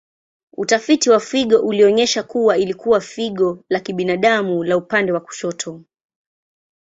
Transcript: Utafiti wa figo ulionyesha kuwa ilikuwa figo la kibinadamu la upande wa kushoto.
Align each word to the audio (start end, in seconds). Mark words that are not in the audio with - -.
Utafiti 0.57 1.09
wa 1.09 1.19
figo 1.19 1.59
ulionyesha 1.59 2.23
kuwa 2.23 2.57
ilikuwa 2.57 3.01
figo 3.01 3.63
la 3.69 3.79
kibinadamu 3.79 4.63
la 4.63 4.77
upande 4.77 5.11
wa 5.11 5.19
kushoto. 5.19 5.81